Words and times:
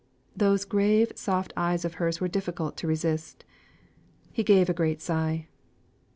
Those 0.35 0.65
grave 0.65 1.11
soft 1.13 1.53
eyes 1.55 1.85
of 1.85 1.93
hers 2.01 2.19
were 2.19 2.27
difficult 2.27 2.75
to 2.77 2.87
resist. 2.87 3.45
He 4.33 4.41
gave 4.41 4.67
a 4.67 4.73
great 4.73 4.99
sigh. 4.99 5.47